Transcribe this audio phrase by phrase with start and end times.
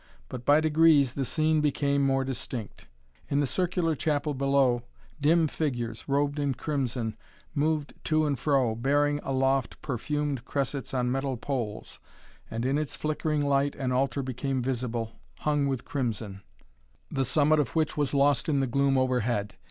[0.29, 2.87] But, by degrees, the scene became more distinct.
[3.29, 4.81] In the circular chapel below
[5.21, 7.15] dim figures, robed in crimson,
[7.53, 11.99] moved to and fro, bearing aloft perfumed cressets on metal poles,
[12.49, 15.11] and in its flickering light an altar became visible,
[15.41, 16.41] hung with crimson,
[17.11, 19.53] the summit of which was lost in the gloom overhead.